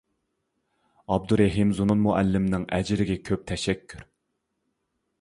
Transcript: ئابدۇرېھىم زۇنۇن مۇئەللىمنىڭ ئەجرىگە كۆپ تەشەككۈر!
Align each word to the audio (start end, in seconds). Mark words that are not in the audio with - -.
ئابدۇرېھىم 1.15 1.75
زۇنۇن 1.81 2.03
مۇئەللىمنىڭ 2.07 2.67
ئەجرىگە 2.79 3.21
كۆپ 3.31 3.49
تەشەككۈر! 3.53 4.07